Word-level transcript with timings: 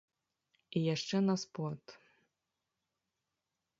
І 0.79 0.83
яшчэ 0.95 1.17
на 1.27 1.35
спорт. 1.43 1.85